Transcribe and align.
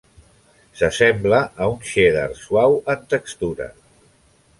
S'assembla 0.77 1.41
a 1.65 1.67
un 1.73 1.77
cheddar 1.89 2.25
suau 2.39 2.79
en 2.95 3.05
textura. 3.15 3.69